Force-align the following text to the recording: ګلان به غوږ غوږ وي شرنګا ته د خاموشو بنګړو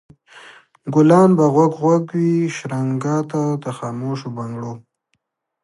ګلان 0.93 1.29
به 1.37 1.45
غوږ 1.53 1.73
غوږ 1.81 2.03
وي 2.17 2.33
شرنګا 2.55 3.17
ته 3.31 3.41
د 3.63 3.65
خاموشو 3.77 4.29
بنګړو 4.37 4.73